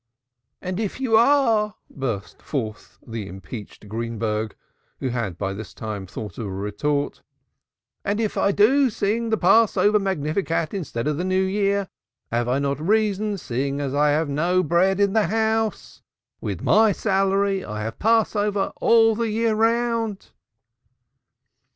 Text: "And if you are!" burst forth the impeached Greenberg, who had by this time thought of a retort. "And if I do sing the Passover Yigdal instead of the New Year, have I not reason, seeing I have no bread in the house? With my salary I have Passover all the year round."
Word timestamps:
"And 0.63 0.79
if 0.79 0.99
you 0.99 1.15
are!" 1.15 1.75
burst 1.87 2.41
forth 2.41 2.97
the 3.05 3.27
impeached 3.27 3.87
Greenberg, 3.87 4.55
who 4.99 5.09
had 5.09 5.37
by 5.37 5.53
this 5.53 5.75
time 5.75 6.07
thought 6.07 6.39
of 6.39 6.47
a 6.47 6.51
retort. 6.51 7.21
"And 8.03 8.19
if 8.19 8.35
I 8.35 8.51
do 8.51 8.89
sing 8.89 9.29
the 9.29 9.37
Passover 9.37 9.99
Yigdal 9.99 10.73
instead 10.73 11.07
of 11.07 11.17
the 11.17 11.23
New 11.23 11.43
Year, 11.43 11.87
have 12.31 12.47
I 12.49 12.57
not 12.57 12.79
reason, 12.79 13.37
seeing 13.37 13.79
I 13.79 14.09
have 14.09 14.27
no 14.27 14.63
bread 14.63 14.99
in 14.99 15.13
the 15.13 15.27
house? 15.27 16.01
With 16.39 16.63
my 16.63 16.91
salary 16.91 17.63
I 17.63 17.83
have 17.83 17.99
Passover 17.99 18.73
all 18.77 19.13
the 19.13 19.29
year 19.29 19.53
round." 19.53 20.31